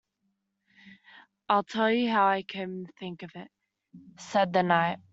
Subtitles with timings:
[1.47, 3.51] ‘I’ll tell you how I came to think of it,’
[4.17, 4.97] said the Knight.